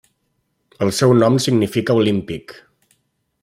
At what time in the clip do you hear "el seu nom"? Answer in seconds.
0.85-1.37